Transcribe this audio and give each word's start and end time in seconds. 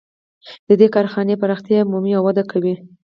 د 0.67 0.69
دې 0.79 0.87
کارخانې 0.95 1.35
پراختیا 1.41 1.79
مومي 1.91 2.13
او 2.17 2.23
وده 2.27 2.43
کوي 2.51 2.75